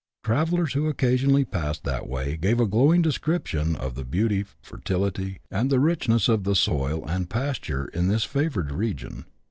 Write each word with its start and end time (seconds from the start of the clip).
Travellers 0.23 0.73
who 0.73 0.87
occasionally 0.87 1.45
passed 1.45 1.83
that 1.83 2.07
way 2.09 2.35
gave 2.35 2.59
a 2.59 2.65
glowing 2.65 3.03
description 3.03 3.75
of 3.75 3.93
the 3.93 4.03
beauty, 4.03 4.43
fertility, 4.59 5.41
and 5.51 5.69
the 5.69 5.79
richness 5.79 6.27
of 6.27 6.43
the 6.43 6.55
soil 6.55 7.05
and 7.07 7.29
pasture 7.29 7.85
in 7.85 8.07
this 8.07 8.23
favoured 8.23 8.71
region. 8.71 9.25